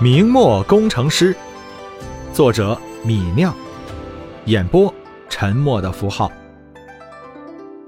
[0.00, 1.36] 明末工程师，
[2.32, 3.52] 作者米酿，
[4.44, 4.94] 演播
[5.28, 6.30] 沉默的符号。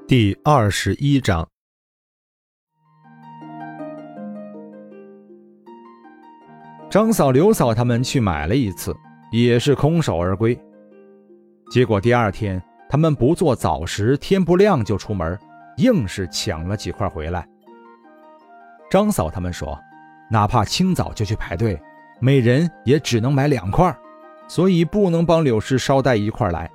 [0.09, 1.49] 第二十一章，
[6.91, 8.92] 张嫂、刘嫂他们去买了一次，
[9.31, 10.61] 也是空手而归。
[11.71, 15.38] 结果第二天，他们不做早食，天不亮就出门，
[15.77, 17.47] 硬是抢了几块回来。
[18.91, 19.79] 张嫂他们说，
[20.29, 21.80] 哪怕清早就去排队。
[22.20, 23.97] 每人也只能买两块，
[24.47, 26.70] 所以不能帮柳氏捎带一块来。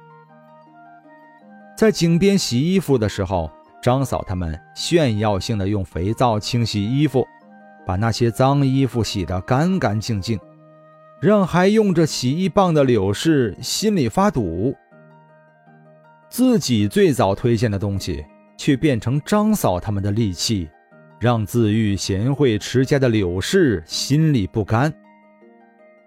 [1.77, 7.23] 在井边洗衣服的时候，张嫂他们炫耀性的用肥皂清洗衣服，
[7.85, 10.39] 把那些脏衣服洗得干干净净，
[11.21, 14.75] 让还用着洗衣棒的柳氏心里发堵。
[16.27, 18.25] 自己最早推荐的东西，
[18.57, 20.67] 却变成张嫂他们的利器，
[21.19, 24.91] 让自愈贤惠持家的柳氏心里不甘。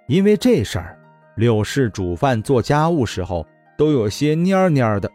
[0.09, 0.99] 因为这事儿，
[1.37, 5.11] 柳氏煮饭做家务时候都有些蔫蔫的，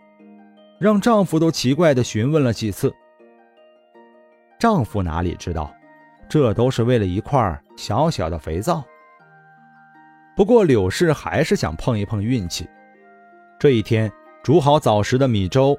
[0.79, 2.93] 让丈夫都奇怪的询问了几次。
[4.59, 5.73] 丈夫哪里知道，
[6.29, 8.83] 这都是为了一块小小的肥皂。
[10.35, 12.69] 不过柳氏还是想碰一碰运气。
[13.59, 14.11] 这一天
[14.43, 15.75] 煮好早食的米粥，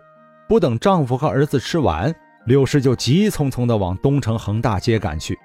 [0.48, 2.12] 不等丈夫和儿子吃完，
[2.46, 5.38] 柳氏就急匆匆地往东城恒大街赶去。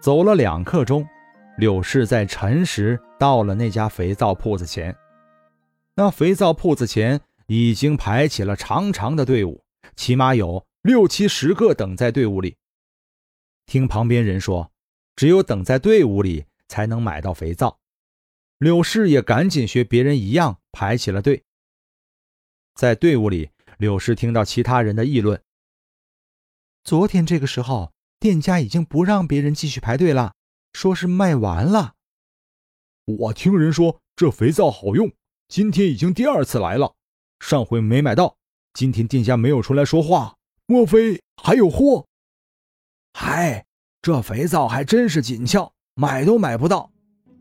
[0.00, 1.06] 走了两刻钟。
[1.58, 4.96] 柳氏在辰时到了那家肥皂铺子前，
[5.96, 9.64] 那肥皂铺子前已经排起了长长的队伍，
[9.96, 12.56] 起码有六七十个等在队伍里。
[13.66, 14.70] 听旁边人说，
[15.16, 17.80] 只有等在队伍里才能买到肥皂。
[18.58, 21.42] 柳氏也赶紧学别人一样排起了队。
[22.76, 25.42] 在队伍里，柳氏听到其他人的议论：
[26.84, 30.34] 昨天这个时候，店家已经不让别人继续排队了。
[30.78, 31.94] 说是卖完了。
[33.04, 35.10] 我听人说这肥皂好用，
[35.48, 36.94] 今天已经第二次来了。
[37.40, 38.36] 上回没买到，
[38.74, 42.06] 今天店家没有出来说话，莫非还有货？
[43.12, 43.66] 嗨，
[44.00, 46.92] 这肥皂还真是紧俏，买都买不到，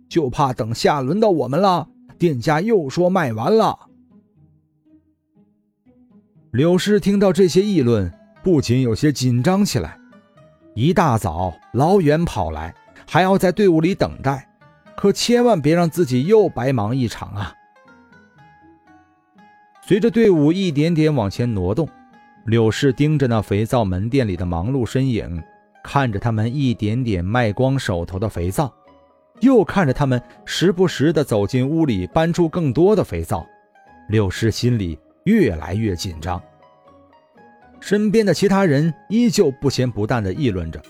[0.09, 1.88] 就怕等下轮到我们了，
[2.18, 3.88] 店家又说卖完了。
[6.50, 8.12] 柳氏听到这些议论，
[8.44, 10.00] 不仅有些紧张起来，
[10.74, 12.74] 一大早老远跑来。
[13.09, 14.45] 还要在队伍里等待，
[14.97, 17.53] 可千万别让自己又白忙一场啊！
[19.81, 21.88] 随着队伍一点点往前挪动，
[22.45, 25.41] 柳氏盯着那肥皂门店里的忙碌身影，
[25.81, 28.69] 看着他们一点点卖光手头的肥皂，
[29.39, 33.47] 又看着他们时不时的走进屋里搬出更多的肥皂，
[34.09, 36.41] 柳氏心里越来越紧张。
[37.79, 40.84] 身边的其他人依旧不咸不淡的议论着：“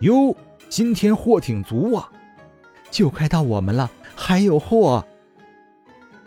[0.00, 0.36] 哟。”
[0.68, 2.10] 今天货挺足啊，
[2.90, 5.04] 就快到我们了，还有货。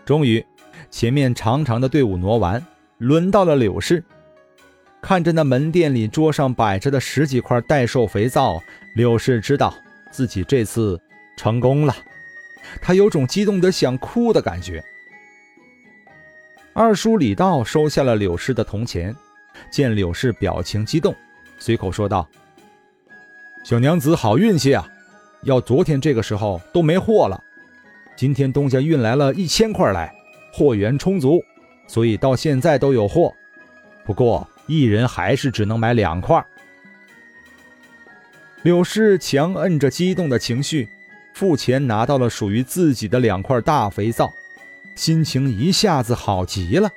[0.04, 0.44] 终于，
[0.90, 2.66] 前面长长的队伍挪完，
[2.98, 4.04] 轮到了柳氏。
[5.02, 8.62] 看着那门店里桌上摆着的十几块待售肥皂，
[8.96, 9.74] 柳氏知道
[10.12, 11.00] 自己这次
[11.38, 11.96] 成功了，
[12.82, 14.84] 他有种激动得想哭的感觉。
[16.74, 19.16] 二叔李道收下了柳氏的铜钱，
[19.72, 21.16] 见柳氏表情激动，
[21.60, 22.28] 随口说道。
[23.64, 24.88] 小娘子好运气啊！
[25.44, 27.42] 要昨天这个时候都没货了，
[28.16, 30.14] 今天东家运来了一千块来，
[30.52, 31.40] 货源充足，
[31.88, 33.32] 所以到现在都有货。
[34.04, 36.44] 不过一人还是只能买两块。
[38.64, 40.88] 柳氏强摁着激动的情绪，
[41.36, 44.32] 付钱拿到了属于自己的两块大肥皂，
[44.96, 46.90] 心情一下子好极了，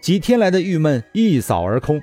[0.00, 2.02] 几天来的郁闷一扫而空，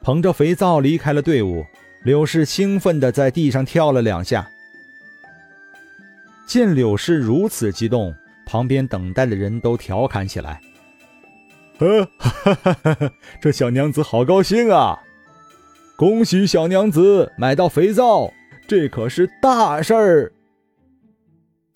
[0.00, 1.66] 捧着肥皂离开了队伍。
[2.04, 4.48] 柳氏兴奋地在地上跳了两下。
[6.46, 8.14] 见柳氏如此激动，
[8.46, 10.60] 旁边等待的人都调侃起来
[11.78, 12.08] ：“呵，
[13.40, 14.98] 这小娘子好高兴啊！
[15.96, 18.32] 恭喜小娘子买到肥皂，
[18.66, 20.32] 这可是大事儿。”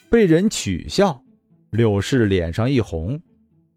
[0.09, 1.23] 被人取笑，
[1.71, 3.21] 柳氏脸上一红。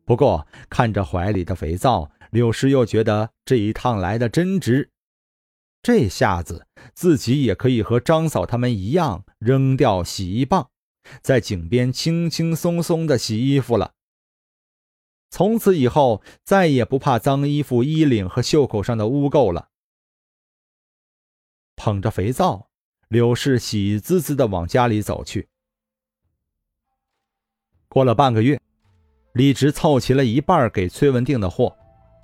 [0.06, 4.90] 不过看着怀里的肥皂，柳氏又觉得这一趟来的真值。
[5.86, 6.66] 这下子
[6.96, 10.72] 自己也可以和张嫂他们一样扔掉洗衣棒，
[11.22, 13.94] 在井边轻轻松松的洗衣服了。
[15.30, 19.70] 从此以后，再也不怕脏衣服衣领和袖口上的污垢了。
[21.76, 22.68] 捧着肥皂，
[23.08, 25.50] 柳氏喜滋滋的往家里走去。
[27.88, 28.60] 过了半个月，
[29.34, 31.78] 李直凑齐了一半给崔文定的货，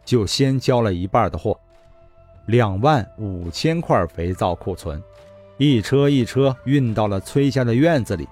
[0.04, 1.62] 就先交了一半的货。
[2.52, 5.02] 两万五千块肥皂库存，
[5.56, 8.28] 一车一车运到了崔家的院子里。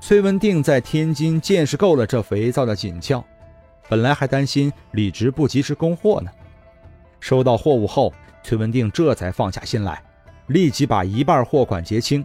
[0.00, 3.22] 崔文定在天津见识够了这肥皂的紧俏，
[3.86, 6.30] 本来还担心李直不及时供货呢。
[7.20, 8.10] 收到货物后，
[8.42, 10.02] 崔文定这才放下心来，
[10.46, 12.24] 立即把一半货款结清，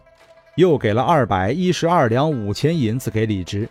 [0.56, 3.68] 又给了二百一十二两五千银子给李直。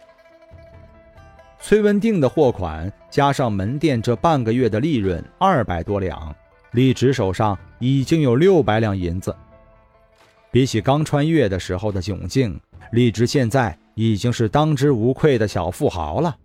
[1.60, 6.34] 崔文定的货款加上门店这半个月的利润二百多两，
[6.72, 9.34] 李直手上已经有六百两银子。
[10.50, 12.60] 比起刚穿越的时候的窘境，
[12.92, 13.78] 李直现在。
[14.00, 16.36] 已经是当之无愧的小富豪了。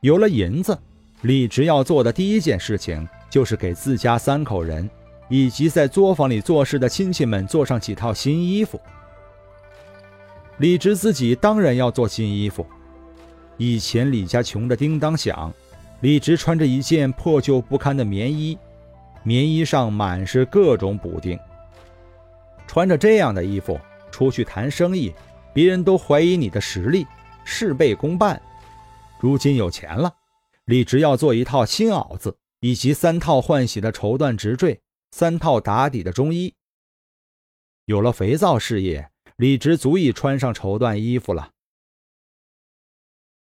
[0.00, 0.78] 有了银子，
[1.20, 4.88] 李直要做的第一件事情就是给自家三口人
[5.28, 8.80] 以及在作坊里做事的亲戚们做上几套新衣服。
[10.56, 12.64] 李直自己当然要做新衣服。
[13.58, 15.52] 以前李家穷得叮当响，
[16.00, 18.56] 李直穿着一件破旧不堪的棉衣，
[19.22, 21.38] 棉衣上满是各种补丁。
[22.66, 23.80] 穿着这样的衣服
[24.10, 25.12] 出去谈生意。
[25.52, 27.04] 别人都怀疑你的实力，
[27.44, 28.40] 事倍功半。
[29.18, 30.14] 如今有钱了，
[30.66, 34.80] 李直要做一套新袄子，以及三套换洗的绸缎直坠，
[35.10, 36.54] 三套打底的中衣。
[37.86, 41.50] 有了肥皂事业，李直足以穿上绸缎衣服了。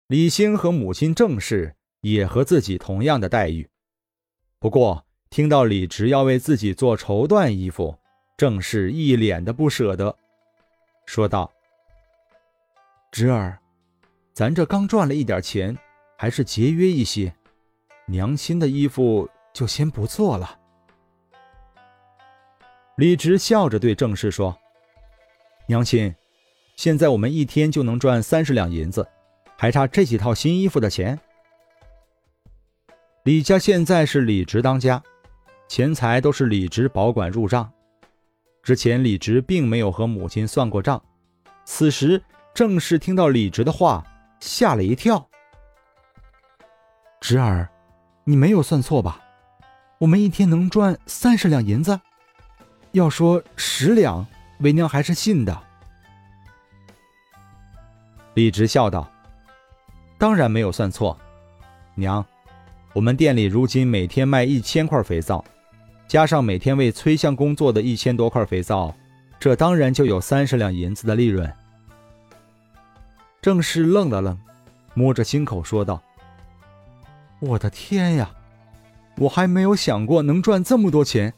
[0.06, 3.68] 李兴和母亲郑氏也和自己同样的待遇，
[4.60, 7.98] 不过听到李直要为自己做绸缎衣服，
[8.36, 10.16] 郑氏一脸的不舍得，
[11.04, 11.50] 说道。
[13.12, 13.58] 侄儿，
[14.32, 15.76] 咱这刚赚了一点钱，
[16.16, 17.34] 还是节约一些。
[18.06, 20.58] 娘亲的衣服就先不做了。
[22.96, 24.56] 李直笑着对郑氏说
[25.66, 26.14] ：“娘亲，
[26.76, 29.06] 现在我们一天就能赚三十两银子，
[29.58, 31.18] 还差这几套新衣服的钱。
[33.24, 35.02] 李家现在是李直当家，
[35.68, 37.70] 钱财都是李直保管入账。
[38.62, 41.02] 之前李直并没有和母亲算过账，
[41.64, 42.22] 此时。”
[42.56, 44.02] 正是听到李直的话，
[44.40, 45.28] 吓了一跳。
[47.20, 47.68] 侄儿，
[48.24, 49.20] 你没有算错吧？
[49.98, 52.00] 我们一天能赚三十两银子，
[52.92, 54.26] 要说十两，
[54.60, 55.62] 为娘还是信的。
[58.32, 59.06] 李直笑道
[60.16, 61.14] ：“当然没有算错，
[61.94, 62.24] 娘，
[62.94, 65.44] 我们店里如今每天卖一千块肥皂，
[66.08, 68.94] 加上每天为崔相公做的一千多块肥皂，
[69.40, 71.52] 这当然就有三十两银子的利润。”
[73.42, 74.38] 郑氏愣了愣，
[74.94, 76.02] 摸着心口说道
[77.40, 78.30] ：“我的天呀，
[79.18, 81.32] 我还没有想过能赚这么多钱。”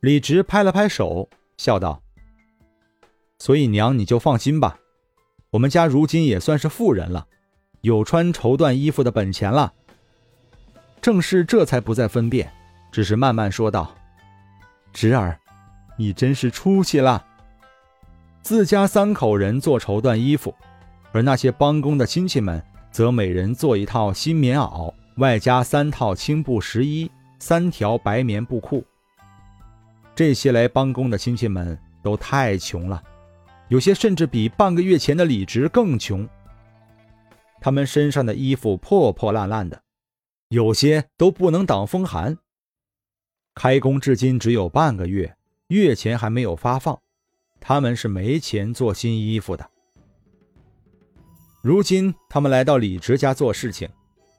[0.00, 2.02] 李直拍了拍手，笑道
[3.38, 4.78] ：“所以娘你就放心吧，
[5.50, 7.26] 我们家如今也算是富人了，
[7.80, 9.72] 有穿绸缎衣服的本钱了。”
[11.00, 12.52] 郑氏这才不再分辨，
[12.90, 13.94] 只是慢慢说道
[14.92, 15.38] ：“侄儿，
[15.96, 17.24] 你真是出息了。”
[18.42, 20.54] 自家三口人做绸缎衣服，
[21.12, 28.84] 而那些帮工的亲戚们则每人做一套新棉袄，外加三套青布十衣、三条白棉布裤。
[30.14, 33.02] 这些来帮工的亲戚们都太穷了，
[33.68, 36.26] 有些甚至比半个月前的李直更穷。
[37.60, 39.82] 他们身上的衣服破破烂烂的，
[40.50, 42.38] 有些都不能挡风寒。
[43.56, 45.34] 开工至今只有半个月，
[45.68, 46.96] 月钱还没有发放。
[47.58, 49.66] 他们是没钱做新衣服的。
[51.62, 53.88] 如今他们来到李直家做事情，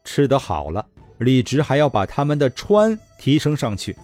[0.05, 3.97] 吃得好了，李直还要把他们的穿提升上去，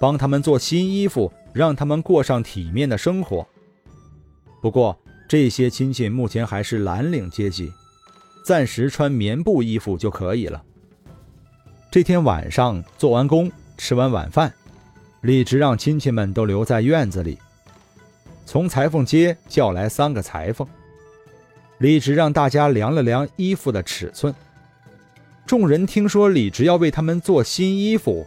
[0.00, 3.46] 帮他们做新衣服，让他们过上体面的生活。
[4.60, 7.72] 不过这些亲戚目前还是蓝领阶级，
[8.44, 10.60] 暂时穿棉布衣服就可以了。
[11.92, 14.52] 这天晚上做完工，吃完晚饭，
[15.20, 17.38] 李直让亲戚们都留在院子里。
[18.44, 20.66] 从裁缝街叫来三个裁缝，
[21.78, 24.34] 李直让大家量了量衣服的尺寸。
[25.44, 28.26] 众人听说李直要为他们做新衣服，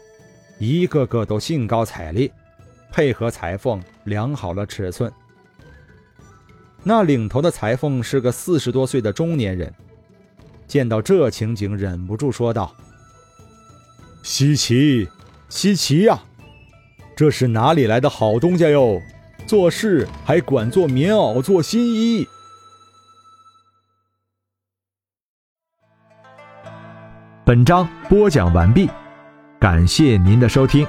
[0.58, 2.32] 一个个都兴高采烈，
[2.92, 5.12] 配合裁缝量好了尺寸。
[6.84, 9.74] 那领头的裁缝是个四十多岁的中年人，
[10.66, 12.74] 见到这情景，忍不住说道
[14.24, 15.08] ：“稀奇，
[15.50, 16.20] 稀奇呀！
[17.16, 19.02] 这是哪里来的好东家哟？”
[19.48, 22.28] 做事还管做棉袄、做新衣。
[27.44, 28.88] 本章播讲完毕，
[29.60, 30.86] 感谢您的收听。